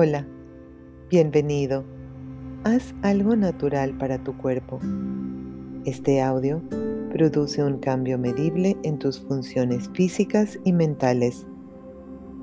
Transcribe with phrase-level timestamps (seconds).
[0.00, 0.24] Hola,
[1.10, 1.82] bienvenido.
[2.62, 4.78] Haz algo natural para tu cuerpo.
[5.84, 6.62] Este audio
[7.10, 11.48] produce un cambio medible en tus funciones físicas y mentales.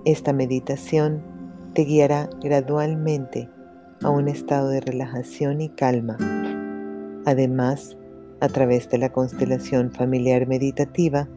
[0.04, 1.24] Esta meditación
[1.74, 3.50] te guiará gradualmente
[4.04, 6.18] a un estado de relajación y calma.
[7.26, 7.98] Además,
[8.42, 11.30] a través de la constelación familiar meditativa,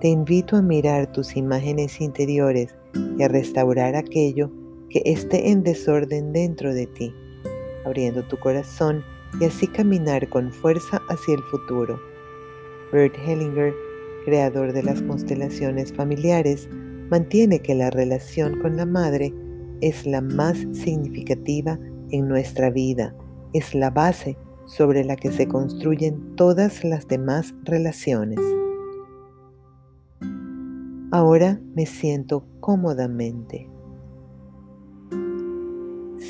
[0.00, 2.74] te invito a mirar tus imágenes interiores
[3.16, 4.50] y a restaurar aquello
[4.90, 7.14] que esté en desorden dentro de ti,
[7.84, 9.04] abriendo tu corazón
[9.40, 12.00] y así caminar con fuerza hacia el futuro.
[12.92, 13.72] Bert Hellinger,
[14.24, 16.68] creador de las constelaciones familiares,
[17.08, 19.32] mantiene que la relación con la madre
[19.80, 21.78] es la más significativa
[22.10, 23.14] en nuestra vida,
[23.52, 24.36] es la base
[24.66, 28.38] sobre la que se construyen todas las demás relaciones.
[31.12, 33.68] Ahora me siento cómodamente.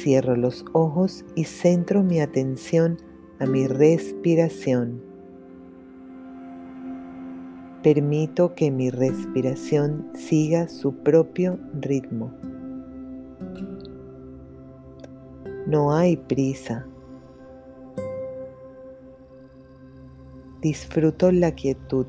[0.03, 2.97] Cierro los ojos y centro mi atención
[3.39, 5.03] a mi respiración.
[7.83, 12.33] Permito que mi respiración siga su propio ritmo.
[15.67, 16.87] No hay prisa.
[20.63, 22.07] Disfruto la quietud.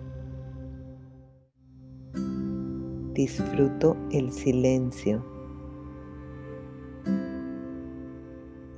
[3.13, 5.30] Disfruto el silencio.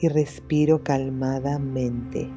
[0.04, 2.30] Y respiro calmadamente.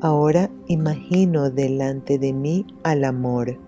[0.00, 3.58] Ahora imagino delante de mí al amor.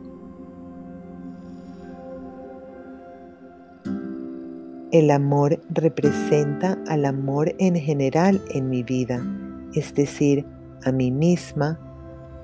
[4.93, 9.27] El amor representa al amor en general en mi vida,
[9.75, 10.47] es decir,
[10.85, 11.81] a mí misma,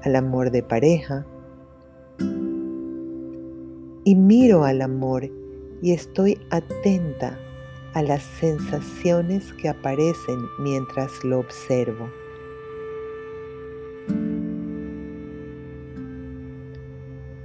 [0.03, 1.25] al amor de pareja.
[4.03, 5.31] Y miro al amor
[5.83, 7.37] y estoy atenta
[7.93, 12.09] a las sensaciones que aparecen mientras lo observo.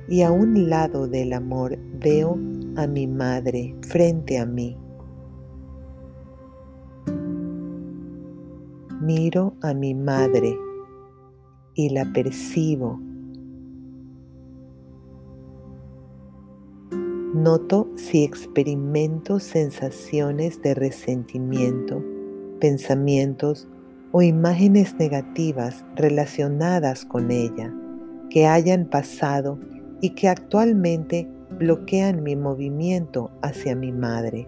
[0.08, 2.38] Y a un lado del amor veo
[2.78, 4.78] a mi madre frente a mí.
[9.02, 10.58] Miro a mi madre
[11.74, 13.00] y la percibo.
[17.38, 22.04] Noto si experimento sensaciones de resentimiento,
[22.60, 23.68] pensamientos
[24.12, 27.72] o imágenes negativas relacionadas con ella
[28.32, 29.60] que hayan pasado
[30.02, 34.48] y que actualmente bloquean mi movimiento hacia mi madre.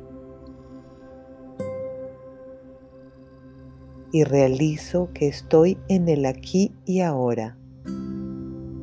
[4.12, 7.58] y realizo que estoy en el aquí y ahora.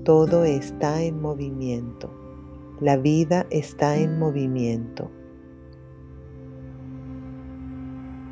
[0.05, 2.16] Todo está en movimiento.
[2.81, 5.11] La vida está en movimiento.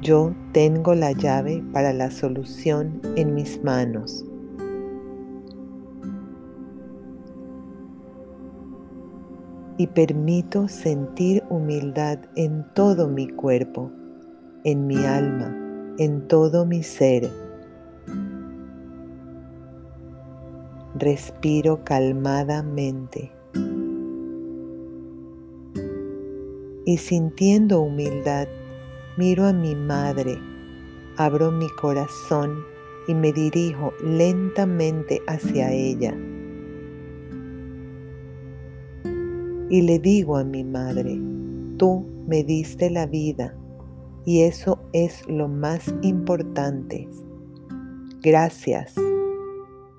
[0.01, 4.25] Yo tengo la llave para la solución en mis manos.
[9.77, 13.91] Y permito sentir humildad en todo mi cuerpo,
[14.63, 15.65] en mi alma
[15.99, 17.31] en todo mi ser.
[20.97, 23.34] Respiro calmadamente
[26.85, 28.49] y sintiendo humildad,
[29.17, 30.39] miro a mi madre,
[31.17, 32.65] abro mi corazón
[33.09, 36.15] y me dirijo lentamente hacia ella.
[39.71, 41.19] Y le digo a mi madre,
[41.79, 43.57] tú me diste la vida
[44.25, 47.09] y eso es lo más importante.
[48.23, 48.95] Gracias.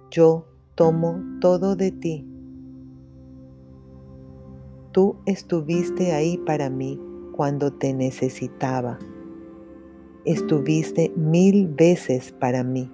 [0.10, 2.35] Yo tomo todo de ti.
[4.96, 6.98] Tú estuviste ahí para mí
[7.34, 8.98] cuando te necesitaba.
[10.24, 12.90] Estuviste mil veces para mí.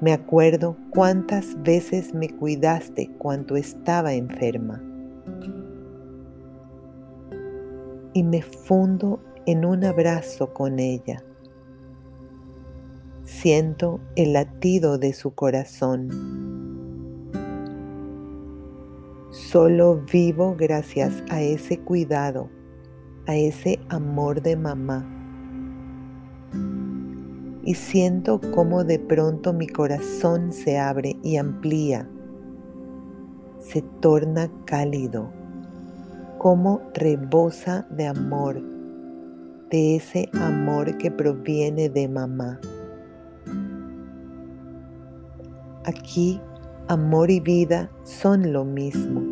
[0.00, 4.80] Me acuerdo cuántas veces me cuidaste cuando estaba enferma.
[8.12, 11.24] y me fundo en un abrazo con ella.
[13.24, 16.59] Siento el latido de su corazón.
[19.50, 22.48] Solo vivo gracias a ese cuidado,
[23.26, 25.04] a ese amor de mamá.
[27.64, 32.08] Y siento cómo de pronto mi corazón se abre y amplía,
[33.58, 35.32] se torna cálido
[36.38, 38.62] cómo rebosa de amor,
[39.68, 42.60] de ese amor que proviene de mamá.
[45.86, 46.40] Aquí
[46.86, 49.29] amor y vida son lo mismo.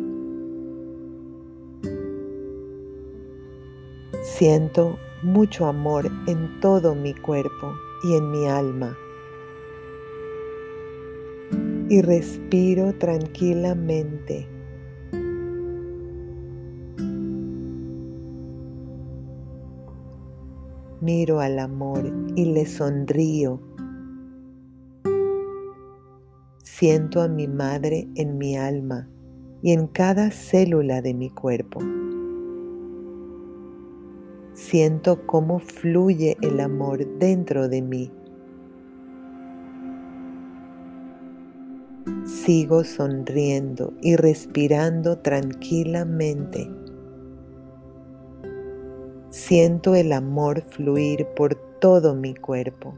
[4.37, 7.73] Siento mucho amor en todo mi cuerpo
[8.03, 8.97] y en mi alma.
[11.89, 14.47] Y respiro tranquilamente.
[21.01, 23.59] Miro al amor y le sonrío.
[26.63, 29.09] Siento a mi madre en mi alma
[29.61, 31.81] y en cada célula de mi cuerpo.
[34.59, 38.11] Siento cómo fluye el amor dentro de mí.
[42.25, 46.69] Sigo sonriendo y respirando tranquilamente.
[49.29, 52.95] Siento el amor fluir por todo mi cuerpo.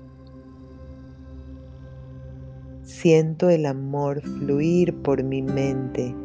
[2.82, 6.16] Siento el amor fluir por mi mente.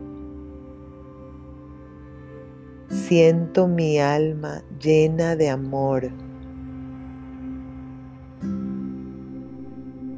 [3.09, 6.11] Siento mi alma llena de amor.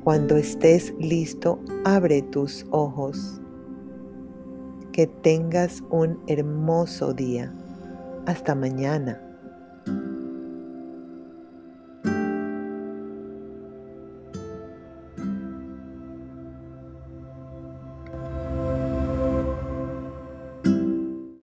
[0.03, 3.43] Cuando estés listo, abre tus ojos.
[4.91, 7.53] Que tengas un hermoso día.
[8.25, 9.28] Hasta mañana.